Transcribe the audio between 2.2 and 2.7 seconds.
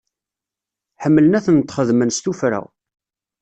tufra.